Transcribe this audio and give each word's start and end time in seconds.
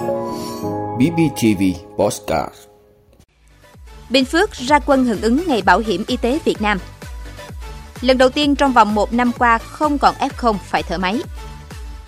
BBTV 0.00 1.62
Postcard 1.96 2.54
Bình 4.10 4.24
Phước 4.24 4.52
ra 4.52 4.78
quân 4.78 5.04
hưởng 5.04 5.20
ứng 5.20 5.42
Ngày 5.46 5.62
Bảo 5.62 5.78
hiểm 5.78 6.04
Y 6.06 6.16
tế 6.16 6.38
Việt 6.44 6.62
Nam. 6.62 6.78
Lần 8.00 8.18
đầu 8.18 8.28
tiên 8.28 8.56
trong 8.56 8.72
vòng 8.72 8.94
một 8.94 9.12
năm 9.12 9.32
qua 9.38 9.58
không 9.58 9.98
còn 9.98 10.14
F0 10.14 10.54
phải 10.54 10.82
thở 10.82 10.98
máy. 10.98 11.20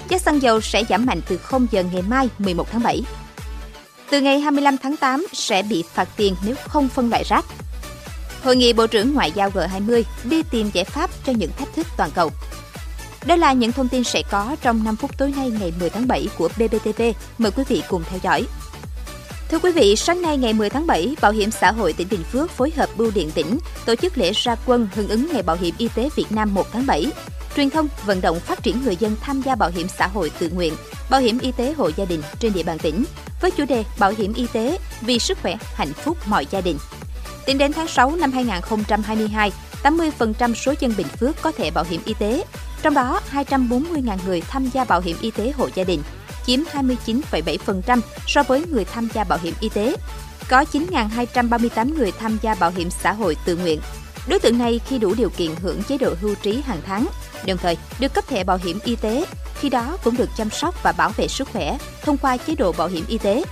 Giá 0.09 0.19
xăng 0.19 0.43
dầu 0.43 0.61
sẽ 0.61 0.85
giảm 0.89 1.07
mạnh 1.07 1.21
từ 1.29 1.37
0 1.39 1.67
giờ 1.71 1.85
ngày 1.93 2.03
mai 2.03 2.29
11 2.39 2.71
tháng 2.71 2.83
7. 2.83 3.03
Từ 4.11 4.21
ngày 4.21 4.41
25 4.41 4.77
tháng 4.79 4.97
8 4.97 5.27
sẽ 5.33 5.63
bị 5.63 5.85
phạt 5.95 6.09
tiền 6.17 6.35
nếu 6.47 6.55
không 6.69 6.89
phân 6.89 7.11
loại 7.11 7.25
rác. 7.25 7.45
Hội 8.43 8.57
nghị 8.57 8.73
Bộ 8.73 8.87
trưởng 8.87 9.15
Ngoại 9.15 9.33
giao 9.35 9.51
G20 9.51 10.03
đi 10.25 10.43
tìm 10.43 10.71
giải 10.73 10.85
pháp 10.85 11.11
cho 11.27 11.33
những 11.33 11.51
thách 11.59 11.75
thức 11.75 11.87
toàn 11.97 12.11
cầu. 12.15 12.31
Đây 13.27 13.39
là 13.39 13.53
những 13.53 13.73
thông 13.73 13.89
tin 13.89 14.05
sẽ 14.05 14.23
có 14.31 14.57
trong 14.63 14.85
5 14.85 14.97
phút 14.97 15.19
tối 15.19 15.33
nay 15.37 15.51
ngày 15.61 15.73
10 15.81 15.91
tháng 15.91 16.09
7 16.09 16.29
của 16.39 16.49
BBTV. 16.57 17.03
Mời 17.39 17.51
quý 17.51 17.65
vị 17.69 17.83
cùng 17.89 18.03
theo 18.11 18.21
dõi. 18.23 18.47
Thưa 19.51 19.59
quý 19.59 19.73
vị, 19.73 19.97
sáng 19.97 20.23
nay 20.23 20.37
ngày 20.37 20.53
10 20.53 20.71
tháng 20.71 20.87
7, 20.87 21.17
Bảo 21.21 21.33
hiểm 21.33 21.51
xã 21.51 21.73
hội 21.73 21.93
tỉnh 21.93 22.09
Bình 22.11 22.23
Phước 22.33 22.51
phối 22.51 22.73
hợp 22.77 22.89
Bưu 22.97 23.11
điện 23.15 23.31
tỉnh 23.31 23.59
tổ 23.87 23.95
chức 23.95 24.19
lễ 24.19 24.33
ra 24.35 24.57
quân 24.67 24.89
hưởng 24.95 25.09
ứng 25.09 25.33
Ngày 25.33 25.43
Bảo 25.43 25.57
hiểm 25.57 25.75
Y 25.79 25.89
tế 25.89 26.09
Việt 26.17 26.33
Nam 26.33 26.55
1 26.55 26.73
tháng 26.73 26.87
7. 26.87 27.07
Truyền 27.57 27.71
thông 27.71 27.89
vận 28.07 28.21
động 28.21 28.41
phát 28.41 28.63
triển 28.63 28.85
người 28.85 28.97
dân 28.97 29.17
tham 29.21 29.43
gia 29.43 29.55
bảo 29.55 29.71
hiểm 29.75 29.87
xã 29.99 30.07
hội 30.07 30.31
tự 30.39 30.51
nguyện, 30.51 30.75
bảo 31.11 31.21
hiểm 31.21 31.39
y 31.39 31.53
tế 31.53 31.73
hộ 31.73 31.91
gia 31.97 32.05
đình 32.05 32.23
trên 32.41 32.53
địa 32.53 32.63
bàn 32.63 32.79
tỉnh 32.79 33.05
với 33.41 33.51
chủ 33.51 33.65
đề 33.65 33.85
Bảo 33.99 34.13
hiểm 34.19 34.33
y 34.35 34.47
tế 34.53 34.79
vì 35.01 35.19
sức 35.19 35.39
khỏe, 35.43 35.57
hạnh 35.75 35.93
phúc 35.93 36.19
mọi 36.27 36.47
gia 36.51 36.61
đình. 36.61 36.79
Tính 37.47 37.59
đến 37.59 37.73
tháng 37.73 37.89
6 37.89 38.17
năm 38.17 38.33
2022, 38.33 39.53
80% 39.83 40.55
số 40.55 40.75
dân 40.81 40.95
Bình 40.97 41.07
Phước 41.07 41.43
có 41.43 41.53
thẻ 41.53 41.71
bảo 41.71 41.85
hiểm 41.91 42.01
y 42.05 42.15
tế, 42.15 42.45
trong 42.83 42.95
đó 42.95 43.21
240.000 43.33 44.19
người 44.27 44.41
tham 44.41 44.67
gia 44.73 44.85
bảo 44.85 45.01
hiểm 45.01 45.17
y 45.21 45.31
tế 45.31 45.53
hộ 45.57 45.69
gia 45.75 45.85
đình, 45.85 46.03
chiếm 46.47 46.61
29,7% 46.73 48.01
so 48.27 48.43
với 48.43 48.65
người 48.71 48.85
tham 48.85 49.09
gia 49.15 49.25
bảo 49.25 49.39
hiểm 49.43 49.55
y 49.61 49.69
tế. 49.69 49.97
Có 50.49 50.65
9.238 50.73 51.95
người 51.95 52.13
tham 52.13 52.39
gia 52.43 52.55
bảo 52.55 52.71
hiểm 52.71 52.91
xã 52.91 53.13
hội 53.13 53.37
tự 53.45 53.57
nguyện. 53.57 53.81
Đối 54.29 54.39
tượng 54.39 54.59
này 54.59 54.81
khi 54.87 54.99
đủ 54.99 55.15
điều 55.15 55.31
kiện 55.31 55.51
hưởng 55.63 55.83
chế 55.83 55.99
độ 55.99 56.15
hưu 56.21 56.35
trí 56.35 56.63
hàng 56.67 56.81
tháng, 56.87 57.07
đồng 57.47 57.59
thời 57.59 57.77
được 58.01 58.15
cấp 58.15 58.29
thẻ 58.29 58.45
bảo 58.45 58.59
hiểm 58.65 58.79
y 58.85 58.97
tế, 58.97 59.25
khi 59.61 59.69
đó 59.69 59.97
cũng 60.05 60.17
được 60.17 60.29
chăm 60.37 60.51
sóc 60.51 60.83
và 60.83 60.93
bảo 60.93 61.11
vệ 61.17 61.29
sức 61.29 61.49
khỏe 61.53 61.79
thông 62.03 62.17
qua 62.17 62.37
chế 62.37 62.55
độ 62.55 62.73
bảo 62.73 62.89
hiểm 62.89 63.05
y 63.09 63.19
tế. 63.19 63.45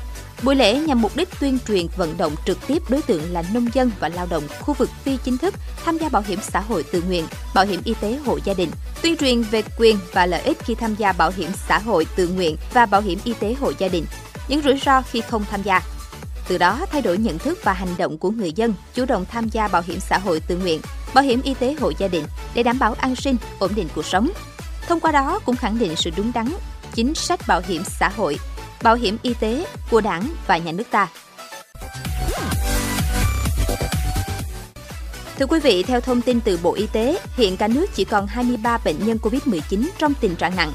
Buổi 0.43 0.57
lễ 0.57 0.79
nhằm 0.79 1.03
mục 1.03 1.17
đích 1.17 1.29
tuyên 1.41 1.59
truyền 1.69 1.87
vận 1.97 2.17
động 2.19 2.35
trực 2.47 2.67
tiếp 2.67 2.83
đối 2.89 3.03
tượng 3.03 3.33
là 3.33 3.43
nông 3.55 3.67
dân 3.75 3.91
và 4.01 4.09
lao 4.09 4.27
động 4.31 4.43
khu 4.61 4.75
vực 4.75 4.91
phi 5.05 5.17
chính 5.17 5.39
thức 5.39 5.55
tham 5.85 5.99
gia 5.99 6.09
bảo 6.09 6.23
hiểm 6.27 6.39
xã 6.43 6.61
hội 6.61 6.83
tự 6.83 7.03
nguyện, 7.03 7.27
bảo 7.55 7.65
hiểm 7.65 7.81
y 7.85 7.95
tế 8.01 8.19
hộ 8.27 8.39
gia 8.45 8.55
đình, 8.55 8.71
tuyên 9.03 9.17
truyền 9.17 9.43
về 9.43 9.63
quyền 9.79 9.99
và 10.13 10.27
lợi 10.27 10.41
ích 10.41 10.59
khi 10.65 10.75
tham 10.75 10.95
gia 10.95 11.13
bảo 11.13 11.33
hiểm 11.37 11.51
xã 11.69 11.79
hội 11.79 12.07
tự 12.17 12.29
nguyện 12.29 12.57
và 12.73 12.87
bảo 12.87 13.01
hiểm 13.01 13.19
y 13.25 13.33
tế 13.41 13.55
hộ 13.61 13.73
gia 13.79 13.89
đình, 13.89 14.05
những 14.49 14.63
rủi 14.63 14.81
ro 14.85 15.03
khi 15.03 15.21
không 15.21 15.45
tham 15.51 15.63
gia. 15.63 15.83
Từ 16.49 16.59
đó 16.59 16.87
thay 16.93 17.03
đổi 17.03 17.19
nhận 17.19 17.39
thức 17.39 17.59
và 17.65 17.73
hành 17.73 17.97
động 17.99 18.19
của 18.19 18.31
người 18.31 18.53
dân 18.53 18.75
chủ 18.95 19.05
động 19.05 19.25
tham 19.31 19.49
gia 19.49 19.69
bảo 19.69 19.83
hiểm 19.87 20.01
xã 20.01 20.19
hội 20.19 20.41
tự 20.41 20.57
nguyện, 20.57 20.81
bảo 21.15 21.25
hiểm 21.25 21.43
y 21.43 21.55
tế 21.55 21.75
hộ 21.81 21.93
gia 21.99 22.09
đình 22.09 22.25
để 22.55 22.63
đảm 22.63 22.79
bảo 22.79 22.95
an 22.99 23.17
sinh, 23.17 23.37
ổn 23.59 23.75
định 23.75 23.89
cuộc 23.95 24.07
sống. 24.07 24.31
Thông 24.89 25.01
qua 25.01 25.13
đó 25.13 25.41
cũng 25.45 25.57
khẳng 25.57 25.79
định 25.79 25.97
sự 25.97 26.11
đúng 26.17 26.33
đắn 26.35 26.47
chính 26.95 27.15
sách 27.15 27.41
bảo 27.47 27.61
hiểm 27.69 27.83
xã 27.85 28.09
hội 28.09 28.39
bảo 28.83 28.95
hiểm 28.95 29.17
y 29.23 29.35
tế 29.35 29.67
của 29.91 30.01
Đảng 30.01 30.29
và 30.47 30.57
nhà 30.57 30.73
nước 30.73 30.85
ta. 30.91 31.09
Thưa 35.39 35.47
quý 35.47 35.61
vị, 35.61 35.83
theo 35.83 36.01
thông 36.01 36.21
tin 36.21 36.41
từ 36.41 36.59
Bộ 36.63 36.75
Y 36.75 36.87
tế, 36.87 37.19
hiện 37.37 37.57
cả 37.57 37.69
nước 37.69 37.87
chỉ 37.95 38.05
còn 38.05 38.27
23 38.27 38.79
bệnh 38.85 39.07
nhân 39.07 39.19
COVID-19 39.23 39.89
trong 39.99 40.13
tình 40.21 40.37
trạng 40.37 40.57
nặng. 40.57 40.73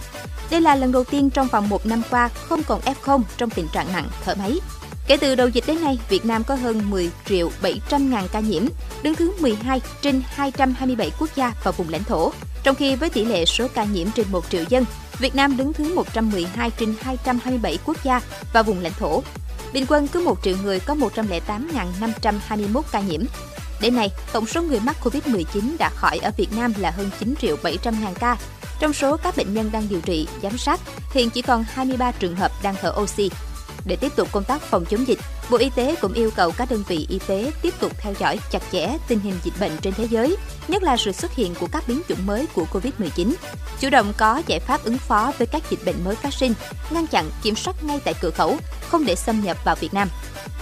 Đây 0.52 0.62
là 0.62 0.76
lần 0.76 0.92
đầu 0.92 1.04
tiên 1.04 1.30
trong 1.30 1.48
vòng 1.48 1.70
một 1.70 1.86
năm 1.86 2.02
qua 2.10 2.28
không 2.28 2.64
còn 2.64 2.82
F0 2.82 3.22
trong 3.38 3.50
tình 3.50 3.68
trạng 3.74 3.94
nặng 3.94 4.08
thở 4.24 4.36
máy. 4.36 4.60
Kể 5.08 5.18
từ 5.18 5.36
đầu 5.36 5.48
dịch 5.48 5.64
đến 5.68 5.84
nay, 5.84 6.00
Việt 6.10 6.26
Nam 6.26 6.44
có 6.44 6.56
hơn 6.56 6.90
10 6.90 7.12
triệu 7.26 7.52
700 7.62 8.12
ngàn 8.12 8.28
ca 8.32 8.40
nhiễm, 8.40 8.64
đứng 9.04 9.16
thứ 9.16 9.32
12 9.40 9.82
trên 10.02 10.22
227 10.26 11.12
quốc 11.20 11.30
gia 11.36 11.54
và 11.64 11.72
vùng 11.72 11.90
lãnh 11.90 12.04
thổ. 12.04 12.32
Trong 12.66 12.76
khi 12.76 12.96
với 12.96 13.10
tỷ 13.10 13.26
lệ 13.26 13.46
số 13.46 13.68
ca 13.74 13.84
nhiễm 13.84 14.08
trên 14.16 14.26
1 14.32 14.46
triệu 14.50 14.64
dân, 14.70 14.86
Việt 15.20 15.36
Nam 15.36 15.58
đứng 15.58 15.74
thứ 15.74 15.96
112 15.96 16.72
trên 16.72 16.96
227 17.02 17.78
quốc 17.86 17.98
gia 18.04 18.22
và 18.54 18.62
vùng 18.62 18.80
lãnh 18.80 18.94
thổ. 19.00 19.24
Bình 19.74 19.86
quân 19.90 20.08
cứ 20.08 20.24
1 20.24 20.38
triệu 20.44 20.56
người 20.64 20.80
có 20.80 20.96
108.521 20.96 22.82
ca 22.92 23.00
nhiễm. 23.00 23.22
Đến 23.82 23.96
nay, 23.96 24.12
tổng 24.34 24.46
số 24.46 24.62
người 24.62 24.80
mắc 24.80 24.96
COVID-19 25.04 25.78
đã 25.80 25.90
khỏi 25.90 26.18
ở 26.18 26.32
Việt 26.38 26.54
Nam 26.58 26.74
là 26.78 26.92
hơn 26.92 27.10
9 27.20 27.36
triệu 27.42 27.56
700 27.64 28.02
ngàn 28.02 28.14
ca. 28.20 28.38
Trong 28.80 28.94
số 28.94 29.18
các 29.18 29.38
bệnh 29.38 29.54
nhân 29.54 29.70
đang 29.74 29.90
điều 29.90 30.02
trị, 30.02 30.28
giám 30.44 30.58
sát, 30.58 30.80
hiện 31.14 31.30
chỉ 31.30 31.42
còn 31.42 31.66
23 31.74 32.12
trường 32.12 32.36
hợp 32.36 32.52
đang 32.64 32.76
thở 32.82 32.94
oxy. 33.02 33.30
Để 33.86 33.96
tiếp 33.96 34.12
tục 34.16 34.28
công 34.32 34.44
tác 34.44 34.62
phòng 34.62 34.86
chống 34.86 35.08
dịch, 35.08 35.20
Bộ 35.50 35.58
Y 35.58 35.70
tế 35.70 35.96
cũng 36.02 36.14
yêu 36.14 36.32
cầu 36.36 36.52
các 36.58 36.72
đơn 36.72 36.84
vị 36.88 37.06
y 37.10 37.20
tế 37.28 37.52
tiếp 37.62 37.74
tục 37.80 37.92
theo 37.98 38.14
dõi 38.20 38.40
chặt 38.52 38.64
chẽ 38.72 38.98
tình 39.08 39.20
hình 39.20 39.34
dịch 39.44 39.54
bệnh 39.60 39.72
trên 39.82 39.94
thế 39.94 40.08
giới, 40.10 40.38
nhất 40.68 40.84
là 40.84 40.98
sự 40.98 41.12
xuất 41.12 41.36
hiện 41.36 41.56
của 41.60 41.68
các 41.72 41.84
biến 41.88 42.02
chủng 42.10 42.26
mới 42.26 42.48
của 42.54 42.66
COVID-19. 42.72 43.34
Chủ 43.80 43.90
động 43.90 44.14
có 44.18 44.42
giải 44.48 44.60
pháp 44.60 44.84
ứng 44.84 44.98
phó 44.98 45.32
với 45.38 45.48
các 45.48 45.64
dịch 45.70 45.86
bệnh 45.86 46.04
mới 46.04 46.16
phát 46.16 46.34
sinh, 46.34 46.54
ngăn 46.90 47.08
chặn, 47.08 47.30
kiểm 47.44 47.56
soát 47.56 47.84
ngay 47.84 48.00
tại 48.06 48.14
cửa 48.22 48.32
khẩu, 48.32 48.58
không 48.90 49.06
để 49.06 49.16
xâm 49.16 49.44
nhập 49.44 49.58
vào 49.66 49.76
Việt 49.76 49.94
Nam. 49.94 50.08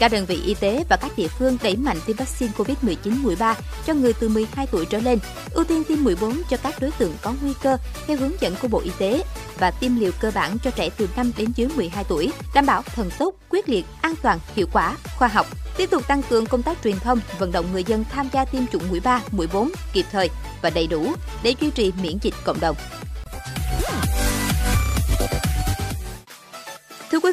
Các 0.03 0.11
đơn 0.11 0.25
vị 0.25 0.41
y 0.45 0.53
tế 0.53 0.83
và 0.89 0.97
các 0.97 1.11
địa 1.17 1.27
phương 1.27 1.57
đẩy 1.63 1.75
mạnh 1.75 1.97
tiêm 2.05 2.15
vaccine 2.15 2.51
COVID-19 2.57 3.21
mũi 3.23 3.35
3 3.35 3.55
cho 3.85 3.93
người 3.93 4.13
từ 4.13 4.29
12 4.29 4.67
tuổi 4.71 4.85
trở 4.85 4.97
lên, 4.97 5.19
ưu 5.51 5.63
tiên 5.63 5.83
tiêm 5.83 6.03
mũi 6.03 6.15
4 6.21 6.41
cho 6.49 6.57
các 6.57 6.75
đối 6.79 6.91
tượng 6.91 7.13
có 7.21 7.33
nguy 7.41 7.53
cơ 7.63 7.77
theo 8.07 8.17
hướng 8.17 8.31
dẫn 8.39 8.55
của 8.61 8.67
Bộ 8.67 8.79
Y 8.79 8.91
tế 8.97 9.23
và 9.59 9.71
tiêm 9.71 9.95
liều 9.99 10.11
cơ 10.19 10.31
bản 10.35 10.57
cho 10.63 10.71
trẻ 10.71 10.89
từ 10.97 11.09
5 11.15 11.31
đến 11.37 11.51
dưới 11.55 11.67
12 11.75 12.03
tuổi, 12.03 12.31
đảm 12.53 12.65
bảo 12.65 12.81
thần 12.81 13.09
tốc, 13.19 13.35
quyết 13.49 13.69
liệt, 13.69 13.85
an 14.01 14.15
toàn, 14.21 14.39
hiệu 14.55 14.67
quả, 14.73 14.97
khoa 15.17 15.27
học. 15.27 15.47
Tiếp 15.77 15.89
tục 15.89 16.07
tăng 16.07 16.23
cường 16.23 16.45
công 16.45 16.63
tác 16.63 16.77
truyền 16.83 16.99
thông, 16.99 17.19
vận 17.39 17.51
động 17.51 17.65
người 17.71 17.83
dân 17.83 18.05
tham 18.11 18.29
gia 18.33 18.45
tiêm 18.45 18.67
chủng 18.67 18.89
mũi 18.89 18.99
3, 18.99 19.21
mũi 19.31 19.47
4 19.53 19.71
kịp 19.93 20.05
thời 20.11 20.29
và 20.61 20.69
đầy 20.69 20.87
đủ 20.87 21.11
để 21.43 21.53
duy 21.59 21.69
trì 21.69 21.91
miễn 22.03 22.17
dịch 22.21 22.35
cộng 22.43 22.59
đồng. 22.59 22.75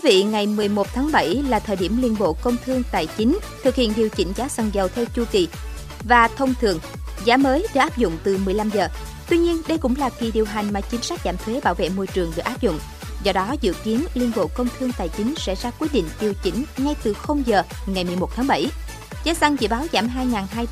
Vị, 0.02 0.22
ngày 0.22 0.46
11 0.46 0.86
tháng 0.94 1.12
7 1.12 1.42
là 1.48 1.58
thời 1.58 1.76
điểm 1.76 2.02
Liên 2.02 2.16
Bộ 2.18 2.32
Công 2.32 2.56
Thương 2.64 2.82
Tài 2.92 3.06
chính 3.06 3.38
thực 3.62 3.74
hiện 3.74 3.92
điều 3.96 4.08
chỉnh 4.08 4.32
giá 4.36 4.48
xăng 4.48 4.70
dầu 4.72 4.88
theo 4.88 5.04
chu 5.14 5.24
kỳ 5.32 5.48
và 6.04 6.28
thông 6.28 6.54
thường 6.60 6.78
giá 7.24 7.36
mới 7.36 7.66
được 7.74 7.80
áp 7.80 7.96
dụng 7.96 8.16
từ 8.24 8.38
15 8.38 8.70
giờ. 8.70 8.88
Tuy 9.28 9.38
nhiên, 9.38 9.62
đây 9.68 9.78
cũng 9.78 9.96
là 9.96 10.10
kỳ 10.10 10.30
điều 10.30 10.44
hành 10.44 10.72
mà 10.72 10.80
chính 10.80 11.02
sách 11.02 11.20
giảm 11.24 11.36
thuế 11.36 11.60
bảo 11.60 11.74
vệ 11.74 11.88
môi 11.88 12.06
trường 12.06 12.32
được 12.36 12.42
áp 12.42 12.60
dụng. 12.60 12.78
Do 13.22 13.32
đó, 13.32 13.54
dự 13.60 13.72
kiến 13.84 14.04
Liên 14.14 14.32
Bộ 14.36 14.46
Công 14.46 14.68
Thương 14.78 14.92
Tài 14.98 15.08
chính 15.08 15.34
sẽ 15.36 15.54
ra 15.54 15.70
quyết 15.78 15.92
định 15.92 16.04
điều 16.20 16.34
chỉnh 16.42 16.64
ngay 16.76 16.94
từ 17.02 17.12
0 17.12 17.42
giờ 17.46 17.62
ngày 17.86 18.04
11 18.04 18.30
tháng 18.36 18.46
7. 18.46 18.66
Giá 19.24 19.34
xăng 19.34 19.56
dự 19.60 19.68
báo 19.68 19.86
giảm 19.92 20.08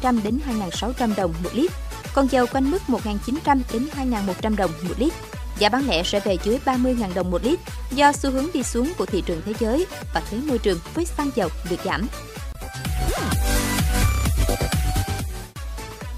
2.200 0.03 0.23
đến 0.23 0.41
2.600 0.71 1.15
đồng 1.17 1.35
một 1.45 1.51
lít, 1.53 1.71
còn 2.15 2.29
dầu 2.31 2.47
quanh 2.53 2.71
mức 2.71 2.83
1.900 2.89 3.61
đến 3.73 3.89
2.100 3.97 4.57
đồng 4.57 4.71
một 4.83 4.95
lít. 4.99 5.13
Giá 5.59 5.69
bán 5.69 5.89
lẻ 5.89 6.03
sẽ 6.03 6.21
về 6.21 6.37
dưới 6.45 6.59
30.000 6.65 7.15
đồng 7.15 7.31
một 7.31 7.45
lít 7.45 7.59
do 7.91 8.13
xu 8.13 8.31
hướng 8.31 8.47
đi 8.55 8.63
xuống 8.63 8.93
của 8.99 9.07
thị 9.07 9.23
trường 9.27 9.43
thế 9.47 9.53
giới 9.61 9.87
và 10.15 10.23
thuế 10.31 10.39
môi 10.39 10.59
trường 10.59 10.79
với 10.95 11.05
xăng 11.05 11.31
dầu 11.35 11.49
được 11.71 11.77
giảm. 11.85 12.09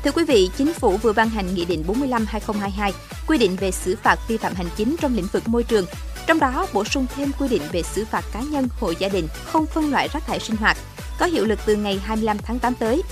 Thưa 0.05 0.11
quý 0.11 0.25
vị, 0.25 0.51
Chính 0.57 0.75
phủ 0.75 0.97
vừa 0.97 1.13
ban 1.13 1.29
hành 1.29 1.55
Nghị 1.55 1.65
định 1.65 1.85
45-2022 1.87 2.93
quy 3.27 3.39
định 3.39 3.57
về 3.57 3.71
xử 3.71 3.97
phạt 4.03 4.19
vi 4.29 4.37
phạm 4.37 4.55
hành 4.55 4.69
chính 4.77 4.97
trong 5.01 5.17
lĩnh 5.17 5.27
vực 5.33 5.49
môi 5.49 5.65
trường, 5.65 5.87
trong 6.27 6.39
đó 6.39 6.67
bổ 6.73 6.85
sung 6.85 7.07
thêm 7.17 7.33
quy 7.39 7.49
định 7.49 7.63
về 7.73 7.83
xử 7.83 8.05
phạt 8.05 8.25
cá 8.33 8.41
nhân, 8.41 8.69
hộ 8.81 8.93
gia 8.99 9.09
đình 9.09 9.29
không 9.45 9.67
phân 9.67 9.91
loại 9.91 10.09
rác 10.13 10.27
thải 10.27 10.41
sinh 10.41 10.57
hoạt, 10.57 10.77
có 11.19 11.27
hiệu 11.27 11.45
lực 11.45 11.59
từ 11.67 11.77
ngày 11.77 12.01
25 12.05 12.39
tháng 12.39 12.59
8 12.59 12.75
tới. 12.75 13.03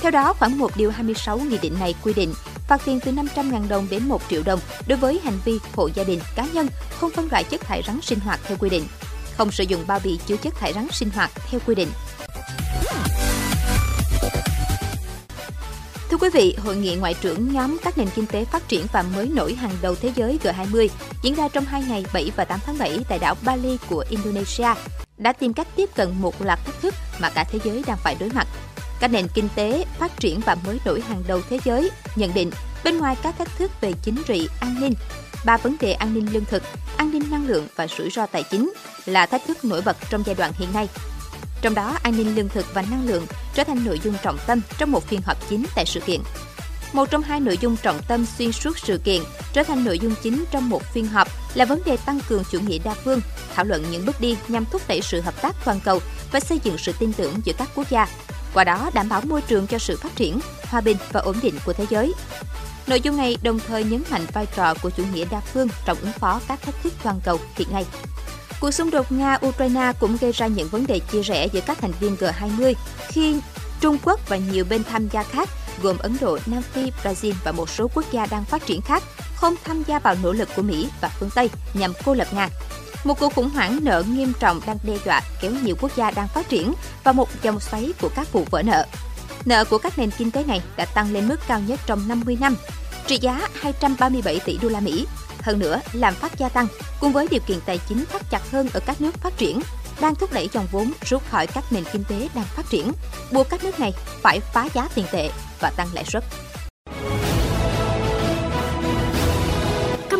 Theo 0.00 0.10
đó, 0.10 0.32
khoảng 0.32 0.58
1 0.58 0.76
điều 0.76 0.90
26 0.90 1.38
nghị 1.38 1.58
định 1.58 1.74
này 1.80 1.94
quy 2.02 2.12
định 2.14 2.34
phạt 2.72 2.84
tiền 2.84 3.00
từ 3.00 3.12
500.000 3.12 3.68
đồng 3.68 3.86
đến 3.90 4.08
1 4.08 4.22
triệu 4.30 4.42
đồng 4.42 4.60
đối 4.86 4.98
với 4.98 5.20
hành 5.24 5.38
vi 5.44 5.58
hộ 5.74 5.88
gia 5.94 6.04
đình, 6.04 6.20
cá 6.36 6.46
nhân 6.52 6.66
không 7.00 7.10
phân 7.10 7.28
loại 7.30 7.44
chất 7.44 7.60
thải 7.60 7.82
rắn 7.86 8.00
sinh 8.02 8.20
hoạt 8.20 8.40
theo 8.44 8.56
quy 8.60 8.70
định, 8.70 8.84
không 9.36 9.50
sử 9.50 9.64
dụng 9.64 9.84
bao 9.86 10.00
bì 10.04 10.18
chứa 10.26 10.36
chất 10.36 10.54
thải 10.54 10.72
rắn 10.72 10.86
sinh 10.92 11.10
hoạt 11.10 11.30
theo 11.50 11.60
quy 11.66 11.74
định. 11.74 11.88
Thưa 16.10 16.16
quý 16.20 16.28
vị, 16.32 16.56
hội 16.64 16.76
nghị 16.76 16.96
ngoại 16.96 17.14
trưởng 17.14 17.52
nhóm 17.52 17.78
các 17.84 17.98
nền 17.98 18.08
kinh 18.14 18.26
tế 18.26 18.44
phát 18.44 18.68
triển 18.68 18.86
và 18.92 19.02
mới 19.02 19.28
nổi 19.28 19.54
hàng 19.54 19.74
đầu 19.82 19.94
thế 19.94 20.12
giới 20.16 20.38
G20 20.42 20.88
diễn 21.22 21.34
ra 21.34 21.48
trong 21.48 21.64
hai 21.64 21.84
ngày 21.88 22.04
7 22.12 22.30
và 22.36 22.44
8 22.44 22.60
tháng 22.66 22.78
7 22.78 22.98
tại 23.08 23.18
đảo 23.18 23.36
Bali 23.44 23.78
của 23.88 24.04
Indonesia 24.10 24.68
đã 25.18 25.32
tìm 25.32 25.52
cách 25.52 25.68
tiếp 25.76 25.90
cận 25.94 26.08
một 26.20 26.42
loạt 26.42 26.58
thách 26.66 26.80
thức 26.82 26.94
mà 27.20 27.30
cả 27.30 27.44
thế 27.44 27.58
giới 27.64 27.82
đang 27.86 27.98
phải 28.04 28.16
đối 28.20 28.28
mặt. 28.28 28.46
Các 29.02 29.10
nền 29.12 29.28
kinh 29.34 29.48
tế 29.54 29.84
phát 29.98 30.20
triển 30.20 30.40
và 30.40 30.56
mới 30.66 30.78
nổi 30.84 31.00
hàng 31.00 31.22
đầu 31.26 31.40
thế 31.50 31.58
giới 31.64 31.90
nhận 32.16 32.34
định 32.34 32.50
bên 32.84 32.98
ngoài 32.98 33.16
các 33.22 33.34
thách 33.38 33.58
thức 33.58 33.70
về 33.80 33.92
chính 34.02 34.22
trị, 34.26 34.48
an 34.60 34.80
ninh, 34.80 34.94
ba 35.44 35.56
vấn 35.56 35.76
đề 35.80 35.92
an 35.92 36.14
ninh 36.14 36.32
lương 36.32 36.44
thực, 36.44 36.62
an 36.96 37.10
ninh 37.10 37.22
năng 37.30 37.46
lượng 37.46 37.68
và 37.76 37.86
rủi 37.98 38.10
ro 38.10 38.26
tài 38.26 38.42
chính 38.42 38.72
là 39.06 39.26
thách 39.26 39.42
thức 39.46 39.64
nổi 39.64 39.82
bật 39.84 39.96
trong 40.10 40.22
giai 40.26 40.34
đoạn 40.34 40.52
hiện 40.58 40.68
nay. 40.74 40.88
Trong 41.62 41.74
đó, 41.74 41.98
an 42.02 42.16
ninh 42.16 42.34
lương 42.36 42.48
thực 42.48 42.74
và 42.74 42.82
năng 42.90 43.06
lượng 43.06 43.26
trở 43.54 43.64
thành 43.64 43.84
nội 43.84 44.00
dung 44.04 44.14
trọng 44.22 44.38
tâm 44.46 44.60
trong 44.78 44.90
một 44.90 45.04
phiên 45.06 45.20
họp 45.22 45.48
chính 45.50 45.64
tại 45.74 45.86
sự 45.86 46.00
kiện. 46.00 46.20
Một 46.92 47.10
trong 47.10 47.22
hai 47.22 47.40
nội 47.40 47.58
dung 47.60 47.76
trọng 47.76 48.00
tâm 48.08 48.26
xuyên 48.38 48.52
suốt 48.52 48.78
sự 48.78 49.00
kiện 49.04 49.22
trở 49.52 49.62
thành 49.62 49.84
nội 49.84 49.98
dung 49.98 50.14
chính 50.22 50.44
trong 50.50 50.68
một 50.68 50.82
phiên 50.94 51.06
họp 51.06 51.28
là 51.54 51.64
vấn 51.64 51.82
đề 51.84 51.96
tăng 51.96 52.20
cường 52.28 52.42
chủ 52.50 52.58
nghĩa 52.60 52.78
đa 52.78 52.94
phương, 52.94 53.20
thảo 53.54 53.64
luận 53.64 53.84
những 53.90 54.06
bước 54.06 54.20
đi 54.20 54.36
nhằm 54.48 54.64
thúc 54.72 54.82
đẩy 54.88 55.00
sự 55.02 55.20
hợp 55.20 55.42
tác 55.42 55.56
toàn 55.64 55.80
cầu 55.84 56.00
và 56.32 56.40
xây 56.40 56.60
dựng 56.64 56.78
sự 56.78 56.92
tin 56.98 57.12
tưởng 57.12 57.34
giữa 57.44 57.52
các 57.58 57.68
quốc 57.74 57.90
gia, 57.90 58.06
qua 58.54 58.64
đó 58.64 58.90
đảm 58.94 59.08
bảo 59.08 59.20
môi 59.20 59.42
trường 59.42 59.66
cho 59.66 59.78
sự 59.78 59.96
phát 59.96 60.16
triển, 60.16 60.40
hòa 60.62 60.80
bình 60.80 60.96
và 61.12 61.20
ổn 61.20 61.36
định 61.42 61.54
của 61.66 61.72
thế 61.72 61.86
giới. 61.90 62.12
Nội 62.86 63.00
dung 63.00 63.16
này 63.16 63.36
đồng 63.42 63.58
thời 63.66 63.84
nhấn 63.84 64.02
mạnh 64.10 64.26
vai 64.32 64.46
trò 64.56 64.74
của 64.82 64.90
chủ 64.90 65.04
nghĩa 65.14 65.24
đa 65.30 65.40
phương 65.40 65.68
trong 65.84 65.98
ứng 66.00 66.12
phó 66.12 66.40
các 66.48 66.62
thách 66.62 66.82
thức 66.82 66.92
toàn 67.02 67.20
cầu 67.24 67.38
hiện 67.56 67.68
nay. 67.72 67.84
Cuộc 68.60 68.70
xung 68.70 68.90
đột 68.90 69.12
Nga-Ukraine 69.12 69.92
cũng 70.00 70.16
gây 70.20 70.32
ra 70.32 70.46
những 70.46 70.68
vấn 70.68 70.86
đề 70.86 70.98
chia 70.98 71.22
rẽ 71.22 71.48
giữa 71.52 71.60
các 71.66 71.78
thành 71.80 71.92
viên 72.00 72.16
G20 72.16 72.74
khi 73.08 73.40
Trung 73.80 73.96
Quốc 74.04 74.28
và 74.28 74.36
nhiều 74.36 74.64
bên 74.70 74.84
tham 74.84 75.08
gia 75.08 75.22
khác 75.22 75.48
gồm 75.82 75.98
Ấn 75.98 76.16
Độ, 76.20 76.38
Nam 76.46 76.62
Phi, 76.62 76.90
Brazil 77.02 77.32
và 77.44 77.52
một 77.52 77.70
số 77.70 77.88
quốc 77.94 78.04
gia 78.12 78.26
đang 78.26 78.44
phát 78.44 78.66
triển 78.66 78.80
khác 78.80 79.02
không 79.34 79.54
tham 79.64 79.82
gia 79.86 79.98
vào 79.98 80.14
nỗ 80.22 80.32
lực 80.32 80.48
của 80.56 80.62
Mỹ 80.62 80.88
và 81.00 81.08
phương 81.08 81.30
Tây 81.34 81.50
nhằm 81.74 81.92
cô 82.04 82.14
lập 82.14 82.28
Nga. 82.32 82.48
Một 83.04 83.18
cuộc 83.20 83.34
khủng 83.34 83.50
hoảng 83.50 83.78
nợ 83.82 84.02
nghiêm 84.08 84.32
trọng 84.40 84.60
đang 84.66 84.78
đe 84.82 84.96
dọa 85.04 85.20
kéo 85.40 85.52
nhiều 85.62 85.76
quốc 85.80 85.96
gia 85.96 86.10
đang 86.10 86.28
phát 86.28 86.48
triển 86.48 86.74
vào 87.04 87.14
một 87.14 87.28
dòng 87.42 87.60
xoáy 87.60 87.92
của 88.00 88.08
các 88.16 88.32
vụ 88.32 88.44
vỡ 88.50 88.62
nợ. 88.62 88.86
Nợ 89.44 89.64
của 89.64 89.78
các 89.78 89.98
nền 89.98 90.10
kinh 90.10 90.30
tế 90.30 90.44
này 90.44 90.62
đã 90.76 90.84
tăng 90.84 91.12
lên 91.12 91.28
mức 91.28 91.36
cao 91.48 91.60
nhất 91.60 91.80
trong 91.86 92.08
50 92.08 92.36
năm, 92.40 92.56
trị 93.06 93.18
giá 93.20 93.48
237 93.54 94.40
tỷ 94.44 94.58
đô 94.62 94.68
la 94.68 94.80
Mỹ. 94.80 95.06
Hơn 95.40 95.58
nữa, 95.58 95.80
lạm 95.92 96.14
phát 96.14 96.38
gia 96.38 96.48
tăng 96.48 96.66
cùng 97.00 97.12
với 97.12 97.28
điều 97.30 97.40
kiện 97.46 97.58
tài 97.66 97.78
chính 97.88 98.04
thắt 98.12 98.30
chặt 98.30 98.50
hơn 98.50 98.68
ở 98.72 98.80
các 98.86 99.00
nước 99.00 99.14
phát 99.14 99.38
triển 99.38 99.60
đang 100.00 100.14
thúc 100.14 100.32
đẩy 100.32 100.48
dòng 100.52 100.66
vốn 100.72 100.92
rút 101.04 101.22
khỏi 101.30 101.46
các 101.46 101.64
nền 101.70 101.84
kinh 101.92 102.04
tế 102.04 102.28
đang 102.34 102.44
phát 102.44 102.70
triển, 102.70 102.92
buộc 103.32 103.48
các 103.48 103.64
nước 103.64 103.80
này 103.80 103.92
phải 104.22 104.40
phá 104.40 104.68
giá 104.74 104.88
tiền 104.94 105.06
tệ 105.12 105.30
và 105.60 105.70
tăng 105.70 105.88
lãi 105.94 106.04
suất. 106.04 106.24